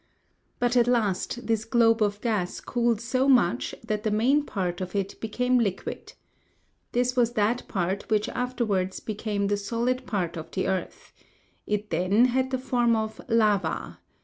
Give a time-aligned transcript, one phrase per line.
[0.57, 4.95] But at last this globe of gas cooled so much that the main part of
[4.95, 6.13] it became liquid.
[6.91, 11.13] This was that part which afterwards became the solid part of the earth.
[11.67, 13.99] It then had the form of lava.